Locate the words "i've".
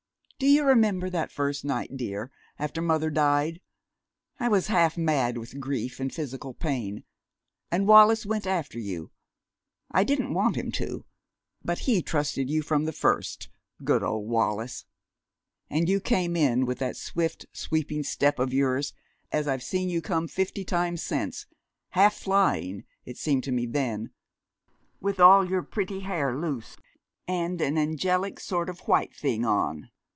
19.47-19.61